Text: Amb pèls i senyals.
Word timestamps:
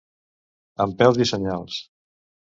Amb 0.85 0.95
pèls 1.01 1.19
i 1.25 1.27
senyals. 1.31 1.77